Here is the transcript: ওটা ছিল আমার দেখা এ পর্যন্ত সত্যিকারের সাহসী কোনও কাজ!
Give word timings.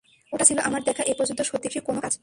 ওটা 0.33 0.45
ছিল 0.45 0.57
আমার 0.59 0.81
দেখা 0.83 1.03
এ 1.03 1.13
পর্যন্ত 1.13 1.41
সত্যিকারের 1.41 1.73
সাহসী 1.73 1.87
কোনও 1.87 2.01
কাজ! 2.01 2.13